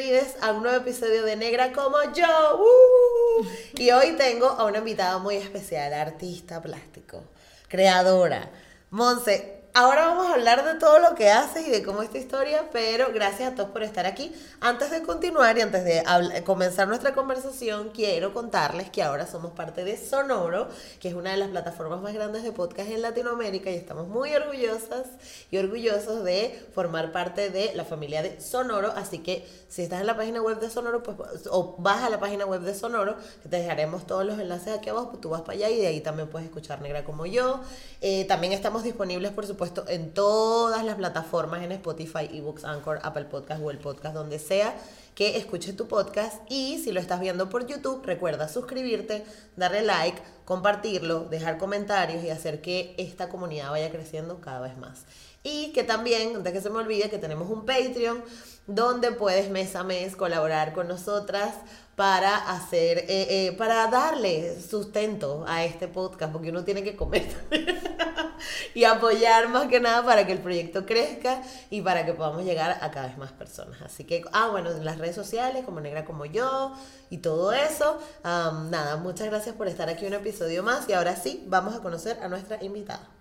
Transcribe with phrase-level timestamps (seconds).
[0.00, 2.58] bienvenidas a un nuevo episodio de Negra como yo.
[2.58, 3.44] ¡Uh!
[3.76, 7.22] Y hoy tengo a una invitada muy especial, artista plástico,
[7.68, 8.50] creadora.
[8.88, 12.68] Monse, ahora vamos a hablar de todo lo que haces y de cómo esta historia,
[12.72, 14.32] pero gracias a todos por estar aquí.
[14.60, 16.02] Antes de continuar y antes de
[16.44, 21.36] comenzar nuestra conversación, quiero contarles que ahora somos parte de Sonoro, que es una de
[21.36, 25.06] las plataformas más grandes de podcast en Latinoamérica y estamos muy orgullosas
[25.50, 28.92] y orgullosos de formar parte de la familia de Sonoro.
[28.96, 32.18] Así que si estás en la página web de Sonoro, pues, o vas a la
[32.18, 35.52] página web de Sonoro, te dejaremos todos los enlaces aquí abajo, pues tú vas para
[35.52, 37.60] allá y de ahí también puedes escuchar Negra como yo.
[38.00, 42.98] Eh, también estamos disponibles, por supuesto, puesto en todas las plataformas, en Spotify, eBooks, Anchor,
[43.02, 44.74] Apple Podcast, Google Podcast, donde sea
[45.14, 46.40] que escuches tu podcast.
[46.48, 49.22] Y si lo estás viendo por YouTube, recuerda suscribirte,
[49.56, 55.04] darle like, compartirlo, dejar comentarios y hacer que esta comunidad vaya creciendo cada vez más.
[55.42, 58.24] Y que también, antes que se me olvide, que tenemos un Patreon
[58.66, 61.54] donde puedes mes a mes colaborar con nosotras
[62.00, 67.28] para hacer, eh, eh, para darle sustento a este podcast, porque uno tiene que comer
[68.74, 72.78] y apoyar más que nada para que el proyecto crezca y para que podamos llegar
[72.80, 73.82] a cada vez más personas.
[73.82, 76.72] Así que, ah, bueno, en las redes sociales, como Negra como yo
[77.10, 77.98] y todo eso.
[78.24, 82.18] nada, muchas gracias por estar aquí un episodio más y ahora sí, vamos a conocer
[82.22, 83.19] a nuestra invitada.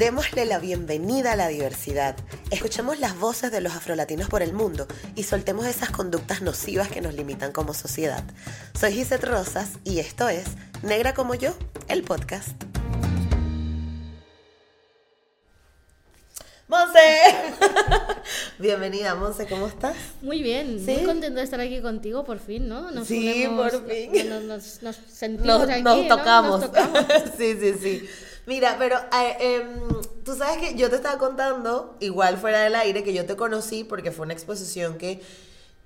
[0.00, 2.16] Démosle la bienvenida a la diversidad.
[2.50, 7.02] Escuchemos las voces de los afrolatinos por el mundo y soltemos esas conductas nocivas que
[7.02, 8.24] nos limitan como sociedad.
[8.72, 10.46] Soy Gisette Rosas y esto es
[10.82, 11.52] Negra como yo,
[11.88, 12.48] el podcast.
[16.66, 17.34] Monse.
[18.58, 19.96] Bienvenida, Monse, ¿cómo estás?
[20.22, 22.90] Muy bien, muy contento de estar aquí contigo por fin, ¿no?
[22.90, 24.48] Nos sí, por fin.
[24.48, 26.60] Nos, nos, sentimos aquí, nos tocamos.
[26.60, 27.04] Nos tocamos.
[27.36, 28.08] sí, sí, sí.
[28.50, 33.04] Mira, pero eh, em, tú sabes que yo te estaba contando, igual fuera del aire,
[33.04, 35.22] que yo te conocí porque fue una exposición que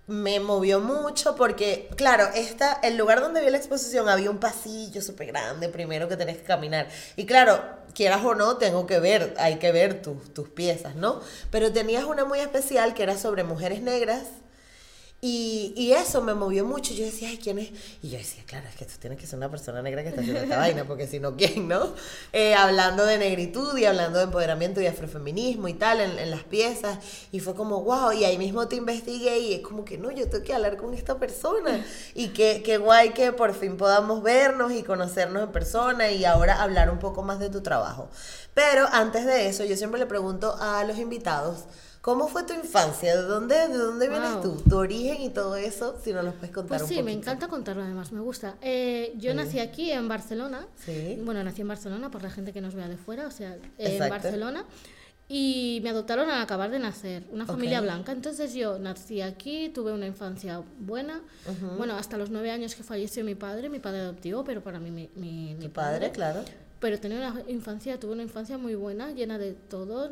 [0.06, 5.02] me movió mucho porque, claro, esta, el lugar donde vi la exposición había un pasillo
[5.02, 6.88] súper grande primero que tenés que caminar.
[7.16, 11.20] Y claro, quieras o no, tengo que ver, hay que ver tus, tus piezas, ¿no?
[11.50, 14.22] Pero tenías una muy especial que era sobre mujeres negras
[15.26, 16.92] y, y, eso me movió mucho.
[16.92, 17.70] Yo decía, ay, ¿quién es?
[18.02, 20.20] Y yo decía, claro, es que esto tiene que ser una persona negra que está
[20.20, 21.94] haciendo esta vaina, porque si no, ¿quién, no?
[22.34, 26.42] Eh, hablando de negritud y hablando de empoderamiento y afrofeminismo y tal en, en, las
[26.42, 26.98] piezas.
[27.32, 30.28] Y fue como, wow, y ahí mismo te investigué y es como que, no, yo
[30.28, 31.82] tengo que hablar con esta persona.
[32.14, 36.60] Y qué, qué guay que por fin podamos vernos y conocernos en persona y ahora
[36.62, 38.10] hablar un poco más de tu trabajo.
[38.52, 41.64] Pero antes de eso, yo siempre le pregunto a los invitados,
[42.04, 43.16] ¿Cómo fue tu infancia?
[43.16, 44.62] ¿De dónde, de dónde vienes tú?
[44.68, 45.98] ¿Tu origen y todo eso?
[46.04, 48.56] Si nos lo puedes contar pues sí, me encanta contarlo además, me gusta.
[48.60, 50.66] Eh, yo nací aquí en Barcelona.
[50.84, 51.18] Sí.
[51.24, 53.98] Bueno, nací en Barcelona por la gente que nos vea de fuera, o sea, en
[54.10, 54.66] Barcelona.
[55.28, 58.12] Y me adoptaron al acabar de nacer, una familia blanca.
[58.12, 61.22] Entonces yo nací aquí, tuve una infancia buena.
[61.78, 64.90] Bueno, hasta los nueve años que falleció mi padre, mi padre adoptivo, pero para mí
[64.90, 66.44] mi, mi, mi padre, claro
[66.84, 70.10] pero tenía una infancia, tuve una infancia muy buena, llena de todo,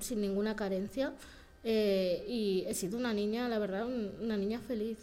[0.00, 1.12] sin ninguna carencia.
[1.64, 4.96] Eh, y he sido una niña, la verdad, una niña feliz.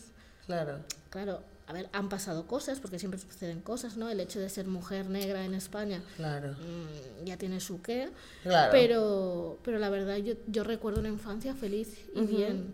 [0.47, 0.79] Claro.
[1.11, 4.09] Claro, a ver, han pasado cosas, porque siempre suceden cosas, ¿no?
[4.09, 6.53] El hecho de ser mujer negra en España claro.
[6.53, 8.09] Mm, ya tiene su qué.
[8.41, 8.71] Claro.
[8.71, 12.73] Pero, pero la verdad, yo, yo recuerdo una infancia feliz y bien.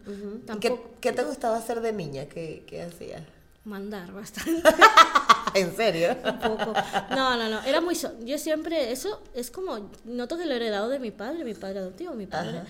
[0.61, 2.27] ¿Qué, ¿Qué, te gustaba hacer de niña?
[2.27, 3.23] ¿Qué, qué hacías?
[3.65, 4.63] Mandar bastante.
[5.59, 6.15] ¿En serio?
[6.23, 6.73] Un poco.
[7.11, 7.61] No, no, no.
[7.63, 7.95] Era muy.
[8.21, 8.91] yo siempre.
[8.91, 9.89] Eso es como.
[10.05, 12.61] Noto que lo he heredado de mi padre, mi padre adoptivo, mi padre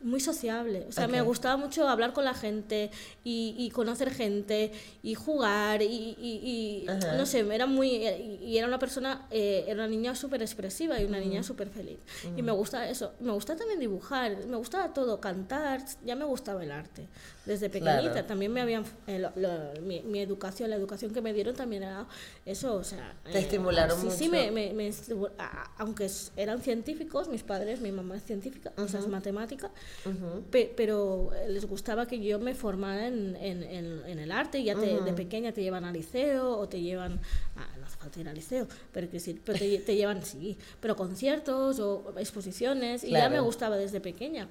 [0.00, 0.86] muy sociable.
[0.88, 2.90] O sea, me gustaba mucho hablar con la gente
[3.24, 4.72] y, y conocer gente
[5.02, 7.88] y jugar y, y, no sé, era muy...
[7.88, 11.98] Y era una persona, eh, era una niña súper expresiva y una niña súper feliz.
[12.36, 13.14] Y me gusta eso.
[13.20, 17.08] Me gusta también dibujar, me gustaba todo, cantar, ya me gustaba el arte
[17.46, 18.26] desde pequeñita.
[18.26, 18.84] También me habían...
[19.06, 19.26] Eh,
[19.82, 22.06] mi, mi, educación, la educación que me dieron también era
[22.44, 23.14] eso, o sea...
[23.24, 24.16] Te estimularon sí, mucho.
[24.16, 24.90] Sí, me, me,
[25.78, 29.70] aunque eran científicos, mis padres, mi mamá es científica, o sea, es matemática,
[30.50, 35.12] pero les gustaba que yo me formara en, en, en, el arte, ya te, de
[35.12, 37.20] pequeña te llevan al liceo o te llevan,
[37.56, 40.56] ah, no hace falta ir al liceo, pero, que sí, pero te, te, llevan, sí,
[40.80, 44.48] pero conciertos o exposiciones, y ya me gustaba desde pequeña.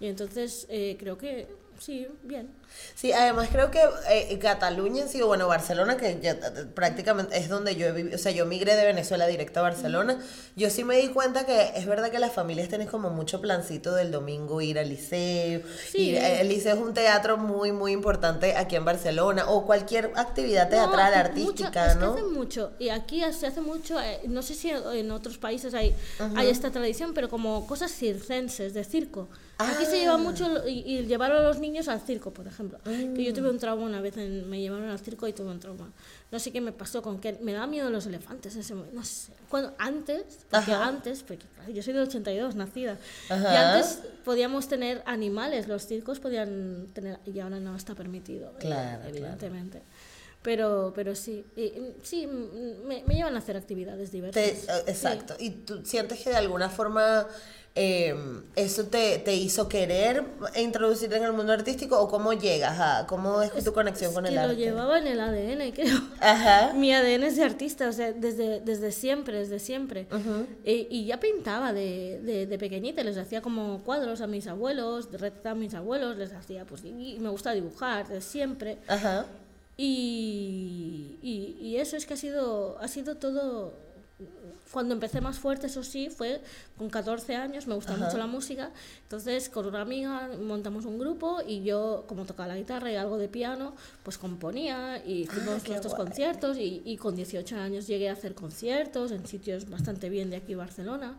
[0.00, 2.48] Y entonces eh, creo que sí, bien.
[2.94, 3.80] Sí, además creo que
[4.10, 8.16] eh, Cataluña en sí, bueno, Barcelona, que ya, eh, prácticamente es donde yo he vivido,
[8.16, 10.20] o sea, yo migré de Venezuela directo a Barcelona,
[10.56, 13.94] yo sí me di cuenta que es verdad que las familias tienen como mucho plancito
[13.94, 16.16] del domingo ir al liceo, sí.
[16.16, 21.14] el liceo es un teatro muy, muy importante aquí en Barcelona, o cualquier actividad teatral,
[21.14, 22.14] artística, ¿no?
[22.14, 25.38] Es que hace mucho, y aquí se hace mucho, eh, no sé si en otros
[25.38, 25.94] países hay,
[26.36, 29.28] hay esta tradición, pero como cosas circenses, de circo.
[29.58, 30.18] Aquí se lleva ah.
[30.18, 32.78] mucho y, y llevar a los niños al circo, por ejemplo.
[32.84, 35.92] Que yo tuve un trauma una vez, me llevaron al circo y tuve un trauma.
[36.30, 38.56] No sé qué me pasó con que me daba miedo los elefantes.
[38.56, 39.32] Ese, no sé.
[39.48, 42.98] Cuando, antes, porque antes, porque yo soy del 82, nacida,
[43.30, 49.08] y antes podíamos tener animales, los circos podían tener, y ahora no está permitido, claro,
[49.08, 49.82] evidentemente.
[50.42, 51.44] Pero, pero sí,
[52.02, 54.42] sí me, me, llevan a hacer actividades diversas.
[54.42, 55.34] Eh, exacto.
[55.38, 57.26] ¿Y tú sientes que de alguna forma
[57.80, 58.12] eh,
[58.56, 60.24] ¿eso te, te, hizo querer
[60.56, 64.36] introducirte en el mundo artístico o cómo llegas a, cómo es, tu conexión con el
[64.36, 64.52] arte?
[64.52, 65.96] lo llevaba en el ADN, creo.
[66.18, 66.72] Ajá.
[66.74, 70.08] Mi ADN es de artista, o sea, desde, desde siempre, desde siempre.
[70.64, 75.52] Y ya pintaba de, de, de, pequeñita, les hacía como cuadros a mis abuelos, retrataba
[75.52, 78.78] a mis abuelos, les hacía, pues, y me gusta dibujar, de siempre.
[78.88, 79.24] Ajá.
[79.80, 83.88] Y, y, y eso es que ha sido, ha sido todo
[84.72, 86.42] cuando empecé más fuerte, eso sí, fue
[86.76, 88.70] con 14 años, me gustaba mucho la música,
[89.02, 93.16] entonces con una amiga montamos un grupo y yo, como tocaba la guitarra y algo
[93.16, 98.08] de piano, pues componía y ah, hicimos nuestros conciertos y, y, con 18 años llegué
[98.08, 101.16] a hacer conciertos en sitios bastante bien de aquí Barcelona.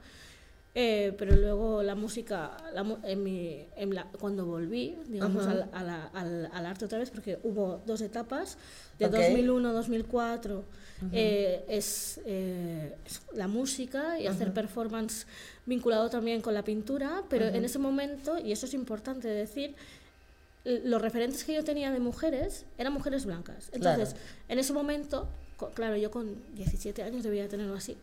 [0.81, 2.55] Eh, pero luego la música,
[3.03, 7.81] en mi, en la, cuando volví, digamos, al, al, al, arte otra vez, porque hubo
[7.85, 8.57] dos etapas,
[8.97, 10.63] de 2001 2004,
[11.11, 12.95] eh, es, eh,
[13.33, 15.27] la música y hacer performance
[15.65, 19.75] vinculado también con la pintura, pero en ese momento, y eso es importante decir,
[20.63, 23.69] los referentes que yo tenía de mujeres eran mujeres blancas.
[23.73, 24.15] Entonces,
[24.47, 25.27] en ese momento,
[25.73, 27.97] claro, yo con 17 años debía tenerlo así,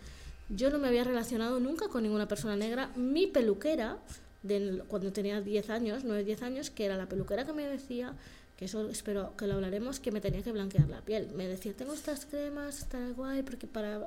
[0.48, 2.90] yo no me había relacionado nunca con ninguna persona negra.
[2.96, 3.98] Mi peluquera,
[4.42, 8.14] de, cuando tenía 10 años, 9, 10 años, que era la peluquera que me decía,
[8.56, 11.28] que eso espero que lo hablaremos, que me tenía que blanquear la piel.
[11.34, 14.06] Me decía, tengo estas cremas, está guay, porque para...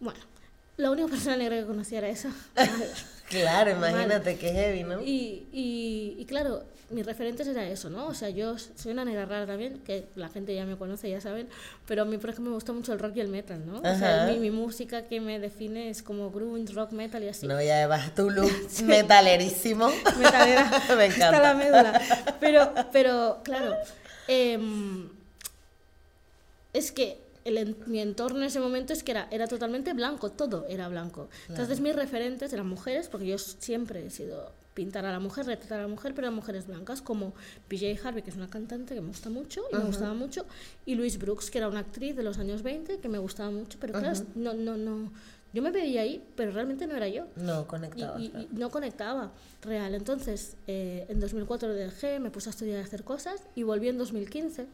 [0.00, 0.20] Bueno,
[0.80, 2.30] la única persona negra que conocía era esa.
[3.28, 5.00] claro, imagínate qué heavy, ¿no?
[5.02, 8.08] Y, y, y, claro, mis referentes era eso, ¿no?
[8.08, 11.20] O sea, yo soy una negra rara también, que la gente ya me conoce, ya
[11.20, 11.48] saben,
[11.86, 13.78] pero a mí, por ejemplo, me gusta mucho el rock y el metal, ¿no?
[13.78, 17.46] O sea, mi, mi, música que me define es como grunge, rock, metal y así.
[17.46, 18.50] No, ya vas tu look
[18.84, 19.90] metalerísimo.
[20.18, 20.70] Metalera.
[20.96, 21.36] me encanta.
[21.36, 22.00] Está la médula.
[22.40, 23.76] Pero, pero claro,
[24.26, 24.58] eh,
[26.72, 30.66] es que el, mi entorno en ese momento es que era, era totalmente blanco, todo
[30.68, 31.28] era blanco.
[31.48, 35.80] Entonces mis referentes eran mujeres, porque yo siempre he sido pintar a la mujer, retratar
[35.80, 37.34] a la mujer, pero eran mujeres blancas, como
[37.68, 40.46] PJ Harvey, que es una cantante que me gusta mucho y me gustaba mucho,
[40.86, 43.78] y Louise Brooks, que era una actriz de los años 20 que me gustaba mucho,
[43.80, 45.10] pero claro, no, no, no,
[45.52, 47.26] yo me veía ahí, pero realmente no era yo.
[47.36, 48.20] No conectaba.
[48.20, 49.32] Y, no conectaba,
[49.62, 49.94] real.
[49.94, 53.88] Entonces, eh, en 2004 lo dejé, me puse a estudiar a hacer cosas y volví
[53.88, 54.66] en 2015.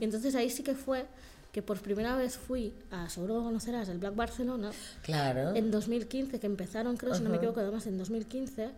[0.00, 1.06] Y entonces ahí sí que fue
[1.54, 4.72] que por primera vez fui a, seguro conocerás, el Black Barcelona.
[5.02, 5.54] Claro.
[5.54, 8.70] En 2015, que empezaron, creo, si no me equivoco, además en 2015,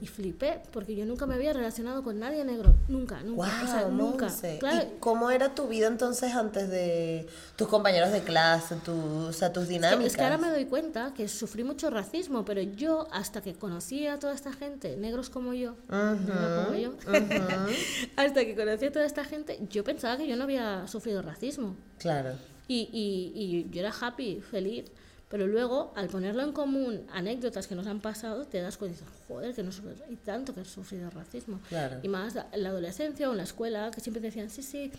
[0.00, 2.74] y flipé, porque yo nunca me había relacionado con nadie negro.
[2.88, 3.62] Nunca, nunca.
[3.62, 4.32] o sea, nunca.
[4.58, 4.86] Claro.
[4.88, 7.26] ¿Y cómo era tu vida entonces antes de
[7.56, 10.06] tus compañeros de clase, tu, o sea, tus dinámicas?
[10.12, 14.06] Es que, ahora me doy cuenta que sufrí mucho racismo, pero yo, hasta que conocí
[14.06, 16.94] a toda esta gente, negros como yo, como yo
[18.16, 21.76] hasta que conocí a toda esta gente, yo pensaba que yo no había sufrido racismo.
[22.04, 22.34] Claro.
[22.68, 24.84] Y, y, y yo era happy, feliz.
[25.30, 29.54] Pero luego, al ponerlo en común, anécdotas que nos han pasado, te das cuenta, joder,
[29.54, 29.70] que no
[30.10, 31.60] y tanto que has sufrido racismo.
[31.70, 31.98] Claro.
[32.02, 34.92] Y más en la adolescencia o en la escuela, que siempre decían, sí, sí.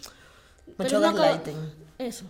[0.78, 1.56] Mucho gaslighting.
[2.00, 2.26] Eso.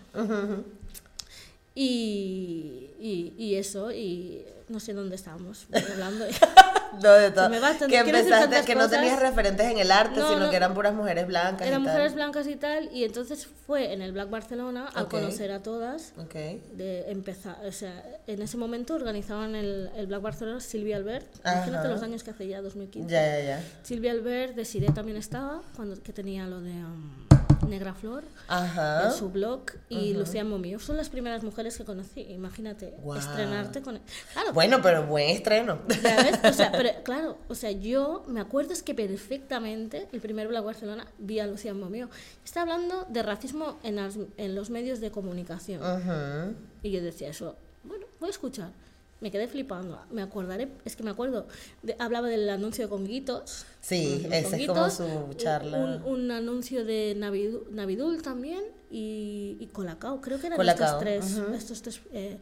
[1.74, 6.26] y, y, y, eso, y no sé dónde estábamos hablando.
[7.02, 7.48] no, de todo.
[7.88, 11.66] que empezaste, que no tenías referentes en el arte, sino que eran puras mujeres blancas.
[11.66, 15.62] Eran mujeres blancas y tal, y entonces fue en el Black Barcelona a conocer a
[15.62, 16.12] todas.
[16.16, 16.62] Okay.
[16.72, 21.26] De empezar, o sea, en ese momento organizaban el, el Black Barcelona Silvia Albert.
[21.44, 23.10] Imagínate los años que hace ya, 2015.
[23.10, 23.64] Ya, ya, ya.
[23.82, 26.72] Silvia Albert, de Siré también estaba, cuando, que tenía lo de.
[26.72, 27.35] Um,
[27.68, 29.06] Negra Flor, Ajá.
[29.06, 30.78] en su blog, y Lucía Momio.
[30.78, 32.20] Son las primeras mujeres que conocí.
[32.22, 34.00] Imagínate, estrenarte con...
[34.32, 35.78] Claro, Bueno, pero buen estreno.
[36.02, 40.20] ya ves, o sea, pero claro, o sea, yo me acuerdo es que perfectamente el
[40.20, 42.08] primer Blog Barcelona vi a Lucía Momio.
[42.44, 45.80] Está hablando de racismo en, las- en los medios de comunicación.
[46.82, 48.70] Y yo decía eso, bueno, voy a escuchar.
[49.20, 49.98] Me quedé flipando.
[50.10, 51.46] Me acordaré, es que me acuerdo,
[51.82, 53.64] de- hablaba del anuncio de Conguitos.
[53.80, 55.78] Sí, Los esa es como Conguitos, su charla.
[55.78, 61.00] Un, un anuncio de Navidu- Navidul también y, y Colacao, creo que eran Colacao, estos
[61.00, 61.38] tres.
[61.38, 61.54] ujú.
[61.54, 62.36] Estos tres eh,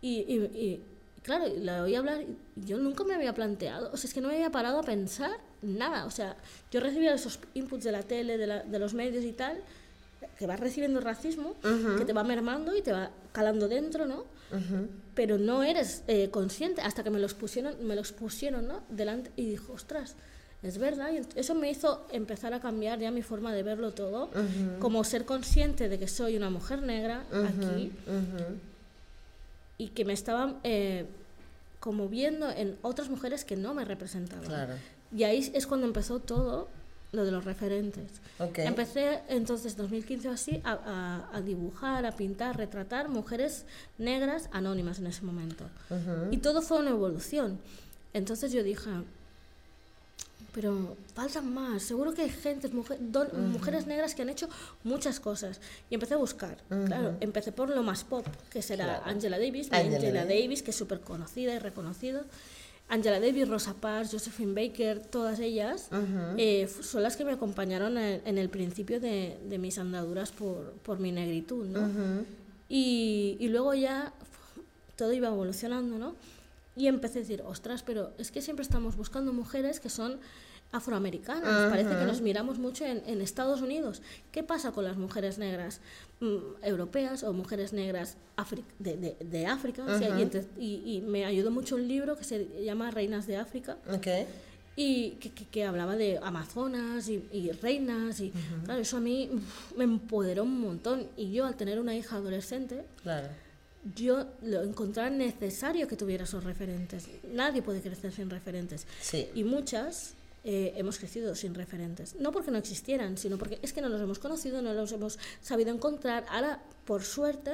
[0.00, 0.84] y, y, y,
[1.22, 4.28] claro, la oí hablar y yo nunca me había planteado, o sea, es que no
[4.28, 5.32] me había parado a pensar
[5.62, 6.04] nada.
[6.06, 6.36] O sea,
[6.70, 9.60] yo recibía esos inputs de la tele, de, la- de los medios y tal,
[10.38, 11.54] que vas recibiendo racismo,
[11.98, 14.24] que te va mermando y te va calando dentro, ¿no?
[15.14, 18.82] Pero no eres eh, consciente hasta que me los pusieron, me los pusieron, ¿no?
[18.88, 20.14] Delante y dijo, ostras,
[20.62, 21.10] es verdad.
[21.12, 24.30] Y eso me hizo empezar a cambiar ya mi forma de verlo todo,
[24.80, 27.92] como ser consciente de que soy una mujer negra aquí
[29.78, 31.06] y que me estaba eh,
[31.80, 34.44] como viendo en otras mujeres que no me representaban.
[34.44, 34.74] Claro.
[35.14, 36.68] Y ahí es cuando empezó todo
[37.12, 38.04] lo de los referentes.
[38.38, 38.58] Ok.
[38.58, 40.72] Empecé entonces, 2015 o así, a,
[41.32, 43.64] a- a dibujar, a pintar, retratar mujeres
[43.98, 45.64] negras anónimas en ese momento.
[46.30, 47.58] Y todo fue una evolución.
[48.12, 48.90] Entonces yo dije,
[50.52, 51.82] pero faltan más.
[51.82, 54.48] Seguro que hay gente, mujer- don- mujeres negras que han hecho
[54.84, 55.60] muchas cosas.
[55.90, 56.56] Y empecé a buscar.
[56.86, 59.02] Claro, empecé por lo más pop, que será Claro.
[59.04, 60.42] Angela Davis, Angela, Davis.
[60.42, 62.24] Davis, que es súper conocida y reconocida.
[62.88, 65.88] Angela Davis, Rosa Parks, Josephine Baker, todas ellas
[66.38, 70.30] eh, f- son las que me acompañaron en, en el principio de, de mis andaduras
[70.30, 71.80] por, por mi negritud, ¿no?
[72.68, 74.12] y, y luego ya
[74.96, 76.14] todo iba evolucionando, ¿no?
[76.76, 80.18] Y empecé a decir, ostras, pero es que siempre estamos buscando mujeres que son
[80.76, 81.70] afroamericanas.
[81.70, 84.02] Parece que nos miramos mucho en, en Estados Unidos.
[84.32, 85.80] ¿Qué pasa con las mujeres negras
[86.20, 89.84] mm, europeas o mujeres negras afri- de, de- de África?
[89.84, 93.26] O sea, y, ente- y- y me ayudó mucho un libro que se llama Reinas
[93.26, 93.76] de África
[94.78, 98.30] y que, que- que hablaba de amazonas y, y reinas y
[98.66, 99.30] claro eso a mí
[99.76, 103.28] me empoderó un montón y yo al tener una hija adolescente Claro.
[103.94, 109.28] yo lo encontraba necesario que tuviera esos referentes nadie puede crecer sin referentes Sí.
[109.34, 110.12] y muchas
[110.48, 112.14] eh, hemos crecido sin referentes.
[112.20, 115.18] No porque no existieran sino porque es que no los hemos conocido no los hemos
[115.42, 116.24] sabido encontrar.
[116.30, 117.52] Ahora por suerte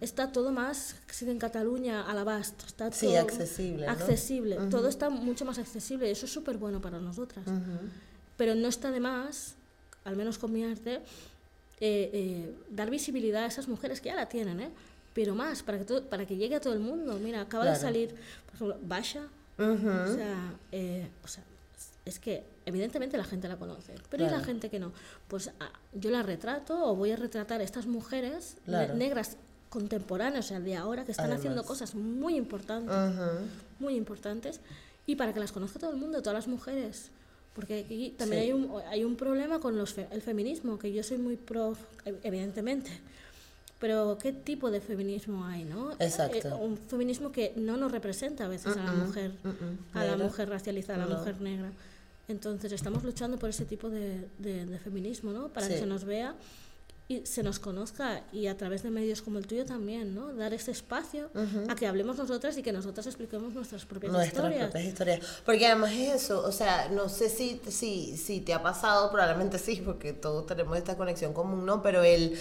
[0.00, 3.92] está todo más si en Cataluña a l'abast está Sí, todo accesible, ¿no?
[3.92, 4.56] accesible.
[4.68, 7.44] Todo está mucho más accesible y eso es súper bueno para nosotras.
[8.36, 9.54] Pero no está de más
[10.04, 10.94] al menos con mi arte
[11.80, 14.70] eh, eh, dar visibilidad a esas mujeres que ya la tienen ¿eh?
[15.14, 17.16] pero más para que todo- para que llegue a todo el mundo.
[17.22, 17.82] Mira acaba de Claro.
[17.82, 18.08] salir
[18.46, 19.22] por ejemplo Basha.
[19.58, 19.88] Ujú.
[19.88, 21.42] o sea, eh, o sea,
[22.08, 24.44] es que evidentemente la gente la conoce, pero ¿y la Claro.
[24.44, 24.92] gente que no?
[25.28, 28.94] Pues ah, yo la retrato o voy a retratar a estas mujeres ne- Claro.
[28.94, 29.36] negras
[29.70, 32.94] contemporáneas, o sea, de ahora, que están haciendo cosas muy importantes,
[33.78, 34.60] muy importantes,
[35.06, 37.10] y para que las conozca todo el mundo, todas las mujeres.
[37.54, 38.46] Porque aquí también Sí.
[38.48, 41.72] hay, un, hay un problema con los fe- el feminismo, que yo soy muy pro,
[42.04, 42.90] ev- evidentemente.
[43.80, 45.92] Pero ¿qué tipo de feminismo hay, no?
[46.00, 46.48] Exacto.
[46.48, 49.32] Eh, un feminismo que no nos representa a veces a la mujer,
[49.94, 51.18] a la mujer racializada, a la No.
[51.20, 51.70] mujer negra.
[52.28, 55.48] Entonces estamos luchando por ese tipo de, de- de feminismo, ¿no?
[55.48, 56.34] Para que se nos vea
[57.10, 60.34] y se nos conozca y a través de medios como el tuyo también, ¿no?
[60.34, 61.30] Dar ese espacio
[61.70, 64.70] a que hablemos nosotras y que nosotras expliquemos nuestras propias Nuestras historias.
[64.70, 65.26] propias historias.
[65.46, 69.58] Porque además es eso, o sea, no sé si, si, si te ha pasado, probablemente
[69.58, 71.82] sí, porque todos tenemos esta conexión común, ¿no?
[71.82, 72.36] Pero el,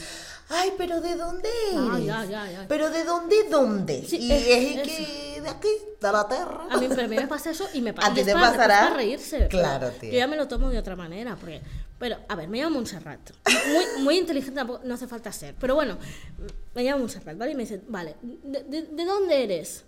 [0.50, 2.06] ay, pero ¿de dónde Ah, eres?
[2.06, 2.66] ya, ya, ya.
[2.68, 4.06] Pero ¿de dónde, dónde?
[4.08, 5.68] Sí, y eh, es que de aquí,
[6.01, 6.68] de la tierra.
[6.70, 8.13] A mí, pero a mí me pasa eso y me ¿A pasa.
[8.13, 8.80] ti y es te para, pasará?
[8.82, 9.48] para reírse.
[9.50, 10.12] Claro, tía.
[10.12, 11.36] Yo ya me lo tomo de otra manera.
[11.36, 11.62] Porque,
[12.00, 13.32] pero, a ver, me llamo Montserrat.
[13.72, 15.56] Muy, muy inteligente tampoco, no hace falta ser.
[15.60, 15.98] Pero bueno,
[16.74, 17.51] me llamo Montserrat, ¿vale?
[17.51, 19.84] Y me dicen, vale, ¿de, de, de dónde eres?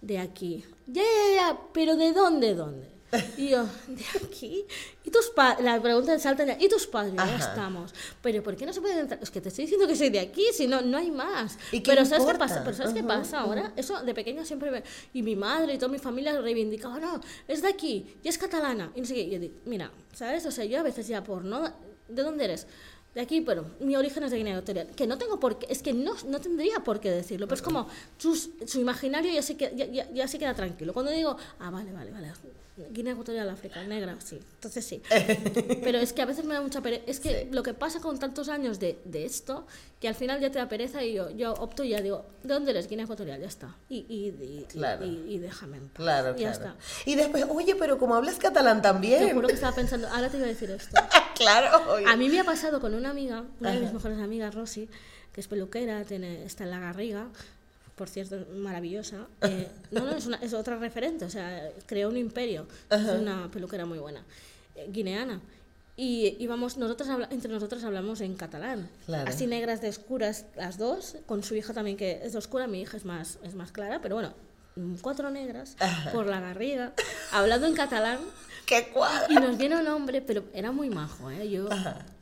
[0.00, 0.64] De aquí.
[0.86, 2.93] Ya, ya, ya, pero ¿de dónde, dónde?
[3.36, 4.64] Y yo, ¿de aquí?
[5.04, 5.64] ¿Y tus padres?
[5.64, 7.14] La pregunta salta ya, ¿y tus padres?
[7.14, 7.36] Ya Ajá.
[7.50, 7.92] estamos.
[8.22, 9.20] Pero ¿por qué no se puede entrar?
[9.22, 11.58] Es que te estoy diciendo que soy de aquí, si no, no hay más.
[11.72, 12.62] ¿Y qué pero ¿sabes qué pasa?
[12.64, 13.72] Pero ¿sabes qué pasa ahora?
[13.76, 14.82] Eso de pequeña siempre me...
[15.12, 18.90] Y mi madre y toda mi familia reivindicaba, no, es de aquí, y es catalana.
[18.94, 19.20] Y no sé qué.
[19.22, 20.46] Y yo digo, mira, ¿sabes?
[20.46, 21.62] O sea, yo a veces ya por no...
[22.08, 22.66] ¿De dónde eres?
[23.14, 24.88] De aquí, pero mi origen es de Guinea Ecuatorial.
[24.88, 27.62] Que no tengo por qué, es que no, no tendría por qué decirlo, pero es
[27.62, 27.86] como
[28.18, 30.92] su, su imaginario ya se, queda, ya, ya- ya se queda tranquilo.
[30.92, 32.32] Cuando digo, ah, vale, vale, vale,
[32.90, 35.00] Guinea Ecuatorial, África, negra, sí, entonces sí.
[35.84, 37.04] Pero es que a veces me da mucha pereza.
[37.06, 37.48] Es que Sí.
[37.52, 39.66] lo que pasa con tantos años de, de esto,
[40.00, 42.52] que al final ya te da pereza y yo, yo opto y ya digo, ¿de
[42.52, 42.88] dónde eres?
[42.88, 43.76] Guinea Ecuatorial, ya está.
[43.88, 45.04] Y, y, y, Claro.
[45.06, 45.96] y, y déjame en paz.
[45.98, 46.74] Claro, Y ya claro.
[46.80, 47.10] está.
[47.10, 49.32] Y después, oye, pero como hablas catalán Te también.
[49.34, 51.00] juro que estaba pensando, ahora te iba a decir esto.
[51.36, 51.94] claro.
[51.94, 52.08] obvio.
[52.08, 54.88] A mí me ha pasado con una amiga, una de mis mejores amigas, Rosy,
[55.32, 57.28] que es peluquera, tiene, está en la Garriga,
[57.96, 59.26] por cierto, maravillosa.
[59.42, 62.66] Eh, no, no, es, una- es otra referente, o sea, creó un imperio.
[62.90, 64.24] Es una peluquera muy buena,
[64.74, 65.40] eh, guineana.
[65.96, 68.88] Y íbamos, nosotros habla- entre nosotros hablamos en catalán.
[69.06, 69.28] Claro.
[69.30, 72.80] Así negras de oscuras las dos, con su hija también que es de oscura, mi
[72.80, 74.34] hija es más, es más clara, pero bueno,
[74.74, 75.76] mm, cuatro negras
[76.12, 76.92] por la Garriga,
[77.32, 78.18] hablando en catalán.
[78.66, 79.30] ¡Qué cuadro!
[79.30, 81.48] Y nos viene un hombre, pero era muy majo, ¿eh?
[81.50, 81.68] Yo,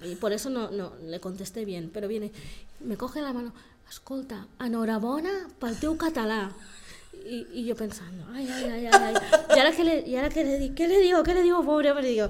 [0.04, 1.88] y por eso no, no le contesté bien.
[1.94, 2.32] Pero viene,
[2.80, 3.54] me coge la mano,
[3.92, 6.50] escolta, enhorabona pel teu català.
[7.24, 9.14] Y, yo pensando, ay, ay, ay, ay, ay.
[9.54, 11.22] Y ahora que le, y ahora que le, di- ¿qué le digo?
[11.22, 12.08] ¿Qué le digo, pobre hombre?
[12.08, 12.28] Digo,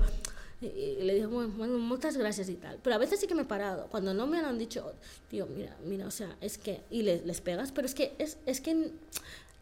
[0.61, 2.79] y, y le digo, bueno, muchas gracias y tal.
[2.83, 3.87] Pero a veces sí que me he parado.
[3.87, 4.93] Cuando no me han dicho,
[5.31, 8.37] digo, mira, mira, o sea, es que, y les, les pegas, pero es que, es,
[8.45, 8.91] es que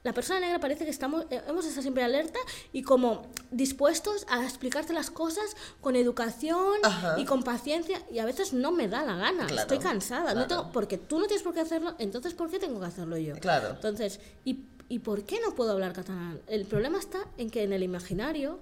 [0.02, 2.38] la persona negra parece que estamos, eh, hemos estado siempre alerta
[2.73, 7.19] y como dispuestos a explicarte las cosas con educación Ajá.
[7.19, 10.47] y con paciencia y a veces no me da la gana, Claro, estoy cansada, no
[10.47, 13.35] tengo, porque tú no tienes por qué hacerlo, entonces ¿por qué tengo que hacerlo yo?
[13.37, 13.71] Claro.
[13.71, 16.40] Entonces, ¿y, ¿y por qué no puedo hablar catalán?
[16.47, 18.59] El problema está en que en el imaginario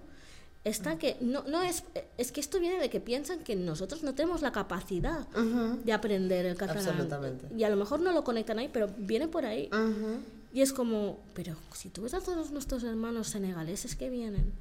[0.65, 1.85] está que no, no es
[2.19, 6.45] es que esto viene de que piensan que nosotros no tenemos la capacidad de aprender
[6.47, 7.47] el catalán Absolutamente.
[7.57, 10.19] y a lo mejor no lo conectan ahí pero viene por ahí Ujú.
[10.53, 14.53] Y es como, pero si tú ves a todos nuestros hermanos senegaleses que vienen,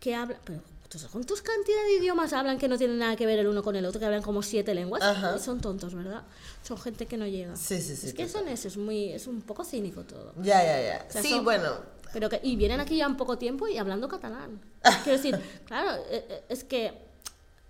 [0.00, 3.26] que hablan, pero ¿tú sabes cuántas cantidad de idiomas hablan que no tienen nada que
[3.26, 5.02] ver el uno con el otro, que hablan como siete lenguas?
[5.02, 5.34] Ajá.
[5.36, 6.22] Y son tontos, ¿verdad?
[6.62, 7.56] Son gente que no llega.
[7.56, 8.42] Sí, sí, sí, Es que total.
[8.42, 10.32] son eso, es muy, es un poco cínico todo.
[10.42, 11.06] Ya, ya, ya.
[11.08, 11.72] O sea, sí, son- bueno.
[12.12, 14.60] Pero que, y vienen aquí ya un poco tiempo y hablando catalán.
[15.04, 16.92] Quiero decir, claro, eh, eh, es que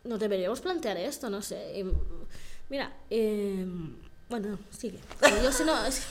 [0.05, 1.81] nos deberíamos plantear esto, no sé.
[1.81, 1.85] y,
[2.69, 3.67] mira, eh,
[4.29, 5.01] bueno, sigue.
[5.43, 5.85] Yo si no...
[5.87, 6.03] es-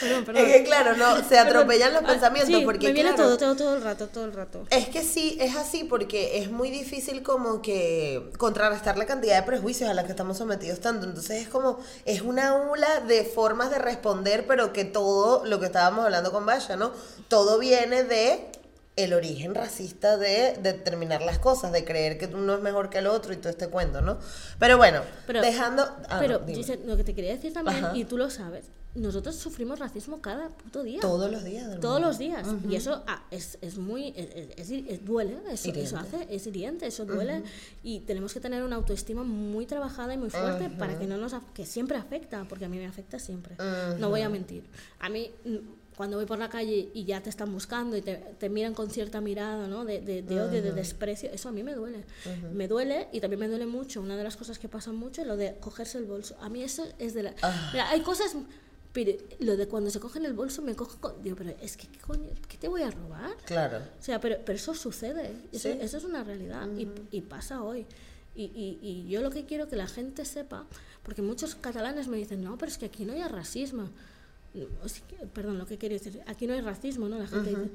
[0.00, 0.44] perdón, perdón.
[0.44, 3.38] Es que claro, no, se atropellan los Ah, pensamientos sí, porque me viene claro, todo,
[3.38, 4.66] todo, todo el rato, todo el rato.
[4.70, 9.42] Es que sí, es así porque es muy difícil como que contrarrestar la cantidad de
[9.44, 11.06] prejuicios a la que estamos sometidos tanto.
[11.06, 15.66] Entonces es como, es una ola de formas de responder, pero que todo, lo que
[15.66, 16.92] estábamos hablando con Vaya, ¿no?
[17.28, 18.50] Todo viene de
[18.96, 23.06] el origen racista de determinar las cosas, de creer que uno es mejor que el
[23.06, 24.18] otro y todo este cuento, ¿no?
[24.58, 25.82] Pero bueno, Pero, dejando...
[26.10, 27.96] ah, pero no, lo que te quería decir también, Ajá.
[27.96, 31.00] y tú lo sabes, nosotros sufrimos racismo cada puto día.
[31.00, 32.08] todos los días del Todos mundo.
[32.08, 32.46] los días.
[32.68, 34.12] Y eso ah, es, es muy.
[34.14, 35.38] Es, es- es- duele.
[35.50, 36.26] Eso, eso hace.
[36.28, 37.42] Es hiriente, eso duele.
[37.82, 41.32] Y tenemos que tener una autoestima muy trabajada y muy fuerte para que no nos.
[41.54, 43.56] que siempre afecta, porque a mí me afecta siempre.
[43.98, 44.64] No voy a mentir.
[45.00, 45.30] A mí.
[45.96, 48.88] Cuando voy por la calle y ya te están buscando y te, te miran con
[48.90, 49.84] cierta mirada ¿no?
[49.84, 52.04] de, de, de odio, de desprecio, eso a mí me duele.
[52.52, 54.00] Me duele y también me duele mucho.
[54.00, 56.36] Una de las cosas que pasa mucho es lo de cogerse el bolso.
[56.40, 57.34] A mí eso es de la...
[57.72, 58.34] Mira, hay cosas
[58.92, 61.22] pero lo de cuando se cogen el bolso me cojo con...
[61.22, 62.28] Digo, pero es que, ¿qué coño?
[62.46, 63.34] ¿Qué te voy a robar?
[63.46, 63.78] Claro.
[63.78, 65.78] O sea, pero, pero eso sucede, eso, Sí.
[65.80, 67.86] eso es una realidad y, y pasa hoy.
[68.34, 70.66] Y, y, y yo lo que quiero que la gente sepa,
[71.02, 73.88] porque muchos catalanes me dicen, no, pero es que aquí no hay racismo.
[75.32, 77.18] Perdón, lo que quiero decir, aquí no hay racismo, ¿no?
[77.18, 77.70] La gente dice,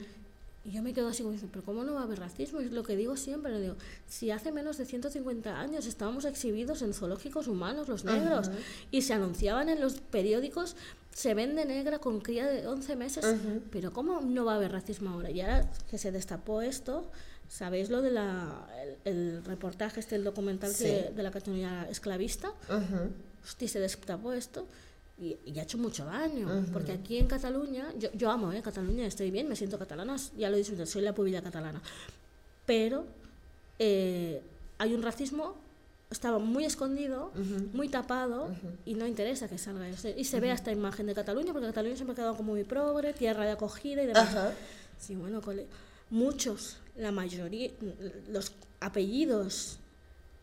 [0.64, 2.62] y yo me quedo así como diciendo, pero ¿cómo no va a haber racismo?
[2.62, 3.76] Y es lo que digo siempre, digo,
[4.08, 8.50] si hace menos de 150 años estábamos exhibidos en zoológicos humanos los negros
[8.92, 10.76] y se anunciaban en los periódicos,
[11.14, 13.26] se vende negra con cría de 11 meses,
[13.72, 15.32] pero ¿cómo no va a haber racismo ahora?
[15.32, 17.10] Y ahora que se destapó esto,
[17.48, 18.68] ¿sabéis lo de la,
[19.06, 22.52] el, el reportaje, este, el documental que- de la Cataluña esclavista?
[23.44, 24.68] Hostia, se destapó esto
[25.20, 26.48] y, y ha hecho mucho daño.
[26.74, 28.62] Porque aquí en Cataluña, yo, yo amo ¿eh?
[28.62, 31.82] Cataluña, estoy bien, me siento catalana, ya lo he dicho, soy la pubilla catalana.
[32.66, 33.06] Pero
[33.80, 34.42] eh,
[34.78, 35.56] hay un racismo,
[36.12, 37.32] estaba muy escondido,
[37.74, 38.50] muy tapado
[38.86, 40.08] y no interesa que salga eso.
[40.16, 43.14] Y se vea esta imagen de Cataluña, porque Cataluña siempre ha quedado como muy progre,
[43.14, 44.34] tierra de acogida y demás.
[45.00, 45.68] Sí, bueno, cole-
[46.10, 47.72] muchos, la mayoría,
[48.30, 49.78] los apellidos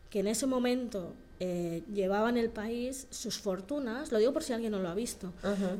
[0.09, 4.71] que en ese momento eh, llevaban el país, sus fortunas, lo digo por si alguien
[4.71, 5.33] no lo ha visto,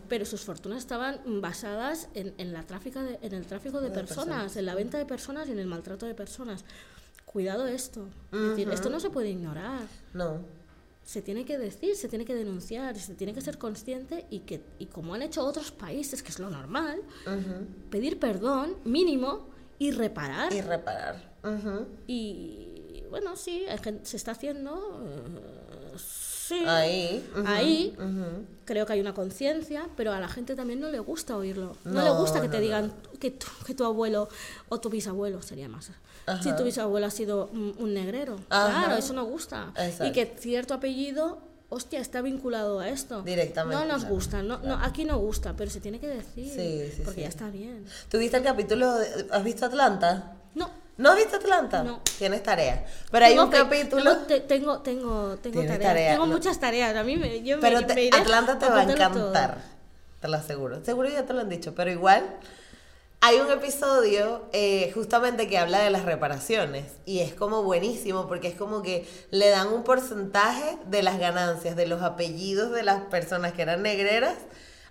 [0.09, 3.95] pero sus fortunas estaban basadas en, en la tráfica de- en el tráfico de, De
[3.95, 4.57] personas, personas.
[4.57, 6.65] en la venta de personas y en el maltrato de personas.
[7.25, 8.07] Cuidado esto.
[8.31, 9.87] Es decir, esto no se puede ignorar.
[10.13, 10.39] No.
[11.03, 14.61] Se tiene que decir, se tiene que denunciar, se tiene que ser consciente y que
[14.79, 16.99] y como han hecho otros países, que es lo normal,
[17.91, 20.51] pedir perdón mínimo y reparar.
[20.53, 21.35] Y reparar.
[22.07, 22.74] Y
[23.15, 23.65] bueno, sí,
[24.03, 24.99] se está haciendo.
[25.05, 26.63] eh, sí.
[26.67, 27.25] Ahí.
[27.45, 27.95] Ahí
[28.65, 31.77] creo que hay una conciencia, pero a la gente también no le gusta oírlo.
[31.85, 32.63] No, No, le gusta que no, te no.
[32.63, 34.27] digan que tu, que tu abuelo
[34.69, 35.91] o tu bisabuelo sería más.
[36.43, 38.35] Si tu bisabuelo ha sido un, negrero.
[38.49, 38.85] Ajá.
[38.85, 39.71] Claro, eso no gusta.
[39.77, 40.05] Exacto.
[40.07, 43.21] Y que cierto apellido, hostia, está vinculado a esto.
[43.21, 46.49] Directamente, No nos claro, gusta, no, no, aquí no gusta, pero se tiene que decir.
[46.49, 47.21] Sí, sí, porque sí.
[47.21, 47.85] ya está bien.
[48.09, 48.93] ¿Tuviste el capítulo?
[48.97, 50.35] de- ¿Has visto Atlanta?
[50.55, 51.83] No, ¿No has visto Atlanta?
[51.83, 51.99] No.
[52.17, 52.85] Tienes tarea.
[53.11, 54.03] Pero hay Tengo un que- capítulo.
[54.03, 55.79] Tengo, te- tengo, tengo, tareas.
[55.81, 56.33] tarea, Tengo no.
[56.33, 56.95] muchas tareas.
[56.95, 58.93] A mí me, yo Pero me, te- me iré Atlanta te va a todo.
[58.93, 59.57] encantar.
[60.21, 60.83] Te lo aseguro.
[60.85, 62.23] Seguro ya te lo han dicho, pero igual.
[63.21, 68.49] Hay un episodio eh, justamente que habla de las reparaciones y es como buenísimo porque
[68.49, 73.01] es como que le dan un porcentaje de las ganancias de los apellidos de las
[73.05, 74.35] personas que eran negreras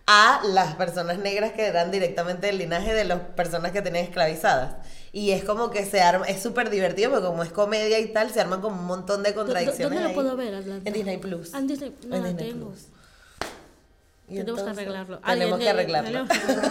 [0.07, 4.75] a las personas negras que eran directamente del linaje de las personas que tenían esclavizadas.
[5.17, 8.31] Y es como que se arma, es súper divertido porque como es comedia y tal,
[8.33, 9.97] se arman como un montón de contradicciones.
[9.97, 10.89] ¿Dónde lo puedo ver, Atlanta?
[10.89, 11.51] En Disney Plus.
[11.55, 12.71] Ah, en Disney- no En la Disney tengo.
[12.71, 12.81] Plus.
[14.27, 15.19] Y Tenemos que arreglarlo.
[15.21, 16.25] Tenemos que arreglarlo.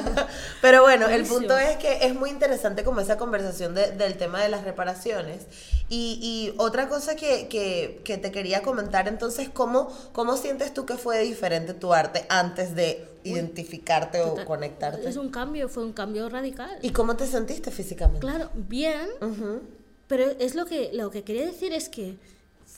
[0.62, 4.42] Pero bueno, el punto es que es muy interesante como esa conversación de- del tema
[4.42, 5.46] de las reparaciones.
[5.88, 10.88] Y, y otra cosa que, que- que te quería comentar entonces, ¿cómo, ¿cómo sientes tú
[10.88, 15.08] que fue diferente tu arte antes de identificarte o conectarte?
[15.08, 16.80] Es un cambio, fue un cambio radical.
[16.82, 18.22] ¿Y cómo te sentiste físicamente?
[18.22, 19.62] Claro, bien, Ujú.
[20.08, 22.18] pero es lo que, lo que quería decir es que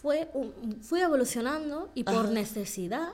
[0.02, 3.10] fue un- fui evolucionando y por necesidad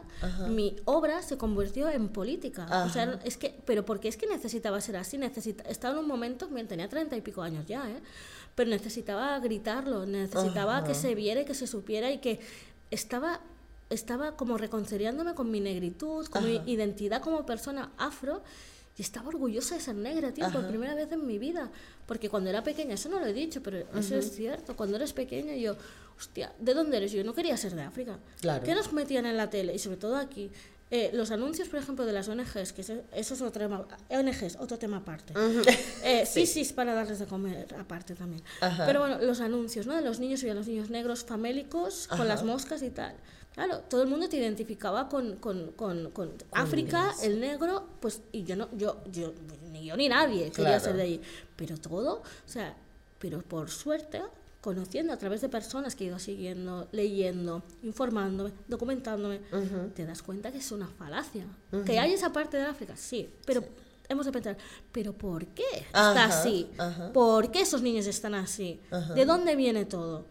[0.50, 2.63] mi obra se convirtió en política.
[2.86, 3.20] O sea, Ajá.
[3.24, 6.67] es que, pero porque es que necesitaba ser así, necesita, estaba en un momento, bien,
[6.67, 8.02] tenía treinta y pico años ya, ¿eh?
[8.56, 12.39] pero necesitaba gritarlo, necesitaba que se viera y que se supiera y que
[12.89, 13.41] estaba
[13.89, 18.41] estaba como reconciliándome con mi negritud, con mi identidad como persona afro
[18.98, 21.70] y estaba orgullosa de ser negra, tío, por primera vez en mi vida.
[22.06, 24.76] Porque cuando era pequeña, eso no lo he dicho, pero eso es cierto.
[24.78, 25.76] Cuando eres pequeña, yo,
[26.22, 27.12] hostia, ¿de dónde eres?
[27.12, 28.20] Yo no quería ser de África.
[28.42, 28.64] Claro.
[28.64, 29.74] ¿Qué nos metían en la tele?
[29.74, 30.52] Y sobre todo aquí.
[30.94, 34.58] Eh, los anuncios, por ejemplo, de las ONGs, que eso, eso es otro tema, ONGs,
[34.60, 35.34] otro tema aparte.
[36.04, 38.44] Eh, sí, sí, es para darles de comer aparte también.
[38.60, 38.86] Ajá.
[38.86, 39.96] Pero bueno, los anuncios, ¿no?
[39.96, 43.16] De los niños y de los niños negros famélicos con las moscas y tal.
[43.54, 48.44] Claro, todo el mundo te identificaba con, con, con, con África, el negro, pues, y
[48.44, 49.34] yo no, yo, yo,
[49.72, 50.84] ni yo ni nadie quería Claro.
[50.84, 51.22] ser de ahí.
[51.56, 52.76] Pero todo, o sea,
[53.18, 54.22] pero por suerte,
[54.62, 59.41] conociendo a través de personas que he ido siguiendo, leyendo, informándome, documentándome,
[59.95, 61.45] te das cuenta que es una falacia.
[61.86, 63.63] Que hay esa parte de África, sí, pero
[64.08, 64.58] hemos de pensar,
[64.91, 66.69] ¿pero por qué está Ajá, así?
[66.78, 67.12] ajá.
[67.12, 68.80] ¿Por qué esos niños están así?
[69.15, 70.26] ¿De dónde viene todo?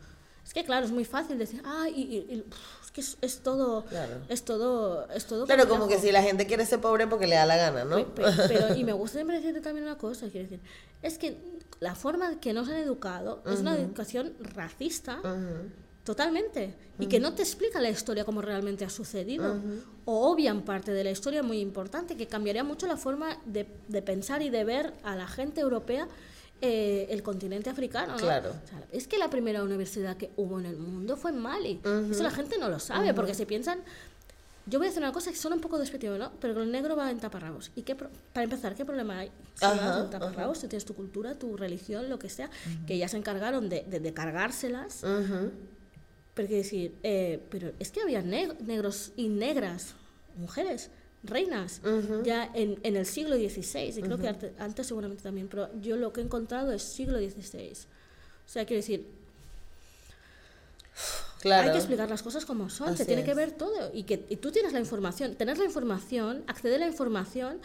[0.45, 2.45] Es que claro, es muy fácil decir, ah, y, y- y,
[2.85, 4.21] es que es, es todo, Claro.
[4.29, 7.37] es todo, es todo Claro, como que si la gente quiere ser pobre porque le
[7.37, 7.97] da la gana, ¿no?
[8.15, 10.61] Pe- pe- Pero, y me gusta siempre decirte también una cosa, quiero decir,
[11.03, 11.37] es que
[11.81, 15.21] la forma que nos han educado es una educación racista
[16.05, 19.59] totalmente y que no te explica la historia como realmente ha sucedido
[20.05, 24.03] o obvian parte de la historia muy importante que cambiaría mucho la forma de, de
[24.03, 26.09] pensar y de ver a la gente europea
[26.63, 28.13] eh, el continente africano.
[28.13, 28.19] ¿no?
[28.19, 28.51] Claro.
[28.51, 31.81] O sea, es que la primera universidad que hubo en el mundo fue en Mali.
[32.11, 33.81] Eso la gente no lo sabe porque se piensan
[34.71, 36.33] yo voy a decir una cosa que suena un poco despectivo, ¿no?
[36.41, 37.71] Pero el negro va en taparrabos.
[37.77, 39.31] ¿Y qué pro- para empezar, qué problema hay?
[39.55, 42.49] Si Ajá, vas en taparrabos, tú tienes tu cultura, tu religión, lo que sea,
[42.87, 45.03] que ya se encargaron de, de, de cargárselas.
[45.03, 45.51] Ujú.
[46.35, 49.95] Pero quiero decir, eh, pero es que había neg- negros y negras,
[50.37, 50.91] mujeres,
[51.25, 51.83] reinas,
[52.25, 56.13] ya en, en el siglo XVI, y creo que antes seguramente también, pero yo lo
[56.15, 57.73] que he encontrado es siglo XVI.
[57.73, 59.07] O sea, quiero decir,
[61.41, 61.67] Claro.
[61.67, 64.27] hay que explicar las cosas como son, Así se tiene que ver todo y que
[64.29, 67.61] y tú tienes la información, tener la información, acceder a la información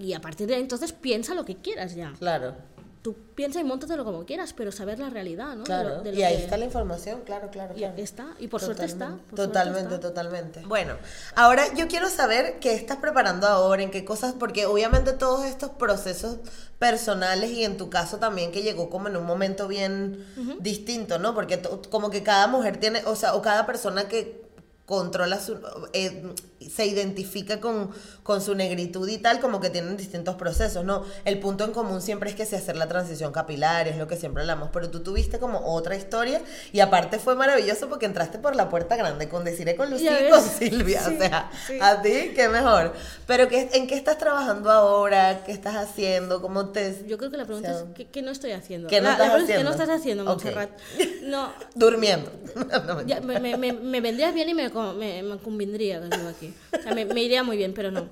[0.00, 2.12] y a partir de ahí entonces piensa lo que quieras ya.
[2.18, 2.56] Claro,
[3.00, 5.54] Tú piensa y montatelo como quieras, pero saber la realidad, ¿no?
[5.54, 6.02] De lo- claro.
[6.02, 7.94] de lo y ahí que- está la información, claro, claro, y claro.
[7.96, 9.16] está, y por suerte está.
[9.34, 10.08] Totalmente, suerte Totalmente, está.
[10.08, 10.60] totalmente.
[10.66, 10.94] Bueno,
[11.36, 15.70] ahora yo quiero saber qué estás preparando ahora, en qué cosas, porque obviamente todos estos
[15.70, 16.38] procesos
[16.80, 20.24] personales y en tu caso también que llegó como en un momento bien
[20.60, 21.34] distinto, ¿no?
[21.34, 24.42] Porque como que cada mujer tiene, o sea, o cada persona que
[24.86, 25.58] controla su,
[25.92, 26.22] eh,
[26.60, 27.90] se identifica con,
[28.22, 31.04] con su negritud y tal, como que tienen distintos procesos, ¿no?
[31.24, 34.16] El punto en común siempre es que se hacer la transición capilar, es lo que
[34.16, 36.40] siempre hablamos, pero tú tuviste como otra historia
[36.72, 40.30] y aparte fue maravilloso porque entraste por la puerta grande con Deciré con Lucía y
[40.30, 40.42] con.
[40.42, 41.78] Silvia, Sí, o sea, sí.
[41.80, 42.92] a ti, qué mejor.
[43.26, 45.42] Pero ¿qué, ¿en qué estás trabajando ahora?
[45.44, 46.40] ¿Qué estás haciendo?
[46.42, 47.04] ¿Cómo te...?
[47.06, 48.88] Yo creo que la pregunta o sea, es ¿qué, qué no estoy haciendo?
[48.88, 49.84] ¿Qué no La- estás la pregunta es, ¿Qué no haciendo?
[49.84, 50.24] estás haciendo.
[50.24, 50.70] Montserrat?
[51.22, 52.32] No, Durmiendo.
[52.86, 56.78] No, me, me, me, me vendría bien y me, me, me convendría, que digo aquí.
[56.78, 58.08] O sea, me, me iría muy bien, pero no.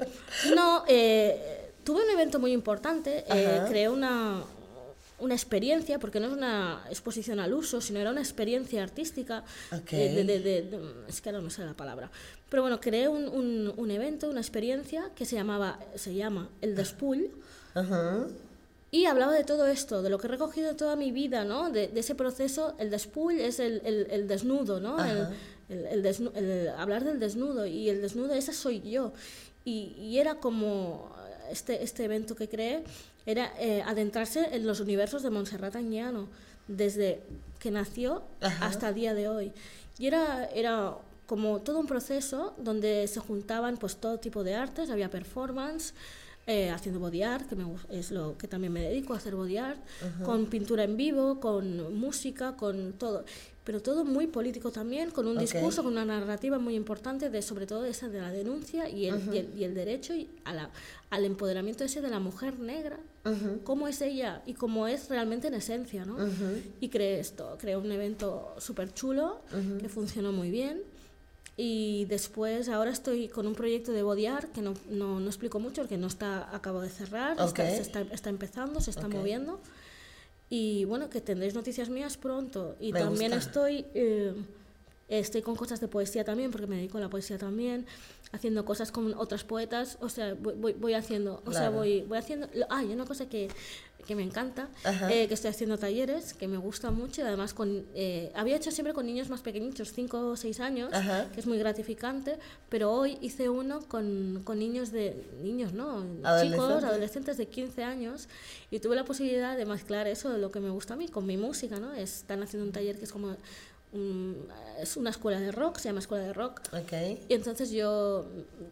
[0.55, 4.43] No, eh, tuve un evento muy importante, eh, creé una,
[5.19, 9.45] una experiencia, porque no es una exposición al uso, sino era una experiencia artística.
[9.73, 9.93] Ok.
[9.93, 12.11] eh, de- de- de- es que ahora no sale la palabra.
[12.49, 16.75] Pero bueno, creé un, un, un evento, una experiencia que se, llamaba, se llama El
[16.77, 17.31] Despull.
[17.75, 18.27] Ajá.
[18.93, 21.71] Y hablaba de todo esto, de lo que he recogido toda mi vida, ¿no?
[21.71, 25.05] De, de ese proceso, el despull es el, el, el desnudo, ¿no?
[25.05, 25.27] El.
[25.69, 29.13] El, el desnu- el hablar del desnudo, y el desnudo, esa soy yo.
[29.65, 31.11] Y, y era como
[31.51, 32.85] este, este evento que creé
[33.27, 36.29] era eh, adentrarse en los universos de Montserrat Añano,
[36.69, 37.21] desde
[37.59, 39.53] que nació hasta el día de hoy.
[39.99, 44.91] Y era, era como todo un proceso donde se juntaban pues todo tipo de artes,
[44.91, 45.95] había performance,
[46.49, 49.57] eh, haciendo body art, que me, es lo que también me dedico a hacer body
[49.57, 49.81] art,
[50.25, 53.25] con pintura en vivo, con música, con todo.
[53.65, 57.67] Pero todo muy político también, con un discurso, con una narrativa muy importante, de sobre
[57.67, 60.71] todo esa de la denuncia y el, y el, derecho y a la,
[61.11, 63.01] al empoderamiento ese de la mujer negra,
[63.65, 66.05] cómo es ella y cómo es realmente en esencia.
[66.05, 66.17] ¿no?
[66.81, 69.41] Y creé esto, creé un evento súper chulo
[69.81, 70.81] que funcionó muy bien
[71.57, 75.59] y después, ahora estoy con un proyecto de body art que no, no, no explico
[75.59, 79.59] mucho porque no está acabo de cerrar, está, está, está, empezando, se está moviendo.
[80.51, 82.77] Y bueno, que tendréis noticias mías pronto.
[82.79, 84.35] Y también estoy, eh,
[85.09, 87.87] estoy con cosas de poesía también, porque me dedico a la poesía también,
[88.33, 89.97] haciendo cosas con otras poetas.
[90.03, 92.49] O sea, voy, voy, haciendo, o sea, voy, voy haciendo.
[92.69, 93.49] Ah, y una cosa que
[94.07, 94.69] que me encanta,
[95.11, 98.71] eh, que estoy haciendo talleres, que me gusta mucho y además con, eh, había hecho
[98.71, 100.91] siempre con niños más pequeñitos, 5 o 6 años,
[101.35, 102.39] que es muy gratificante,
[102.69, 106.05] pero hoy hice uno con, con niños de, niños, ¿no?
[106.41, 108.29] Chicos, adolescentes de 15 años
[108.71, 111.27] y tuve la posibilidad de mezclar eso de lo que me gusta a mí con
[111.27, 111.93] mi música, ¿no?
[111.93, 113.37] Están haciendo un taller que es como
[114.81, 116.61] es una escuela de rock, se llama Escuela de Rock.
[116.85, 117.25] Okay.
[117.29, 118.27] Y entonces yo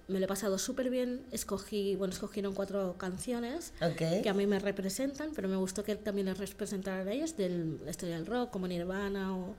[0.09, 1.23] me lo he pasado súper bien.
[1.33, 6.27] Escogí, bueno, escogieron cuatro canciones que a mí me representan, pero me gustó que también
[6.27, 9.55] les representaran a ellos del la historia del rock, como Nirvana o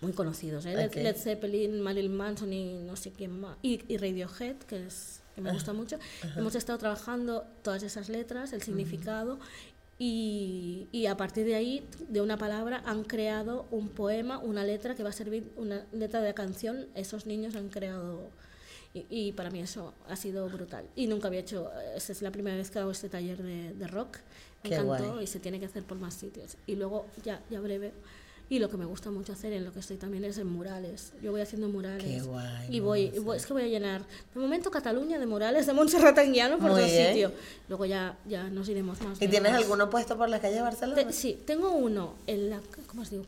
[0.00, 0.90] muy conocidos, ¿eh?
[0.94, 3.56] Led, Zeppelin, Marilyn Manson y no sé quién más.
[3.62, 5.98] Y, y Radiohead, que es que me gusta mucho.
[6.36, 9.38] Hemos estado trabajando todas esas letras, el significado,
[9.98, 14.94] y, y, a partir de ahí, de una palabra, han creado un poema, una letra
[14.94, 16.86] que va a servir, una letra de canción.
[16.94, 18.30] Esos niños han creado.
[18.94, 20.88] Y, y para mí eso ha sido brutal.
[20.94, 21.70] Y nunca había hecho.
[21.96, 24.18] Esta es la primera vez que hago este taller de, de rock.
[24.62, 26.56] Me encantó y se tiene que hacer por más sitios.
[26.66, 27.92] Y luego, ya, ya breve,
[28.50, 31.12] y lo que me gusta mucho hacer en lo que estoy también es en murales.
[31.22, 32.02] Yo voy haciendo murales.
[32.02, 34.02] Qué guay, y voy, es que voy a llenar,
[34.34, 37.32] de momento Cataluña de murales de Montserrat Anguiano por todo sitio.
[37.68, 39.20] Luego ya, ya nos iremos más.
[39.20, 41.12] ¿Y tienes alguno puesto por la calle de Barcelona?
[41.12, 43.24] sí, tengo uno en la, ¿cómo os digo?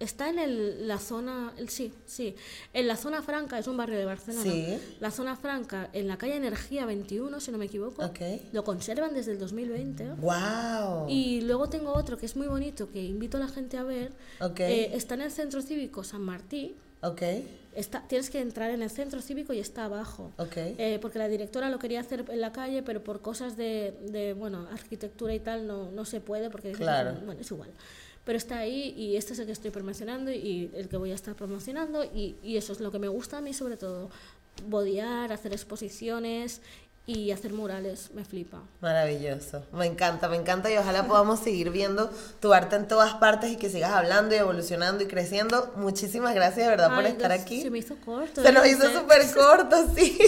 [0.00, 2.36] Está en el, la zona, el, sí, sí,
[2.72, 4.44] en la zona franca, es un barrio de Barcelona.
[4.44, 4.78] Sí.
[5.00, 8.04] La zona franca, en la calle Energía 21, si no me equivoco.
[8.04, 8.48] Okay.
[8.52, 10.10] Lo conservan desde el 2020.
[10.20, 11.06] ¡Wow!
[11.08, 14.12] Y luego tengo otro que es muy bonito, que invito a la gente a ver.
[14.40, 14.80] Okay.
[14.80, 16.76] Eh, está en el Centro Cívico San Martí.
[17.02, 17.58] Okay.
[17.74, 20.32] Está, tienes que entrar en el centro cívico y está abajo.
[20.36, 20.74] Okay.
[20.78, 24.32] Eh, porque la directora lo quería hacer en la calle, pero por cosas de, de
[24.32, 27.14] bueno, arquitectura y tal no, no se puede porque claro.
[27.24, 27.70] bueno, es igual
[28.28, 31.14] pero está ahí y este es el que estoy promocionando y el que voy a
[31.14, 34.10] estar promocionando y, y eso es lo que me gusta a mí sobre todo,
[34.66, 36.60] bodear, hacer exposiciones
[37.08, 38.60] y hacer murales, me flipa.
[38.82, 43.50] Maravilloso, me encanta, me encanta y ojalá podamos seguir viendo tu arte en todas partes
[43.50, 45.72] y que sigas hablando y evolucionando y creciendo.
[45.76, 47.62] Muchísimas gracias de verdad por estar aquí.
[47.62, 48.42] Se me hizo corto.
[48.42, 50.18] Se nos hizo súper corto, sí.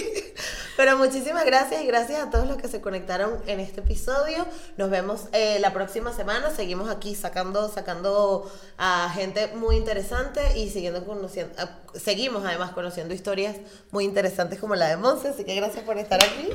[0.75, 4.47] Pero muchísimas gracias y gracias a todos los que se conectaron en este episodio.
[4.77, 6.49] Nos vemos eh, la próxima semana.
[6.49, 11.53] Seguimos aquí sacando, sacando a gente muy interesante y siguiendo conociendo,
[11.93, 13.57] seguimos además conociendo historias
[13.91, 15.27] muy interesantes como la de Monse.
[15.27, 16.49] Así que gracias por estar aquí.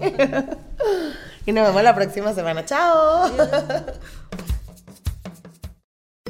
[1.46, 2.64] y nos vemos la próxima semana.
[2.64, 3.30] Chao.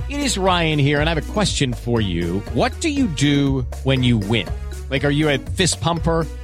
[0.08, 2.40] It is Ryan here, and I have a question for you.
[2.52, 4.48] What do you do when you win?
[4.90, 6.26] Like, are you a fist pumper?